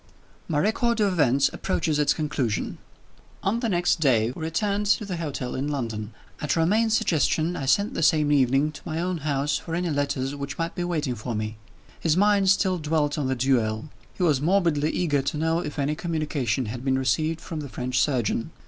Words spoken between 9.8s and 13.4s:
letters which might be waiting for me. His mind still dwelt on the